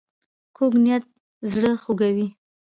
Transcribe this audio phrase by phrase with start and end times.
[0.55, 1.03] کوږ نیت
[1.51, 2.27] زړه خوږوي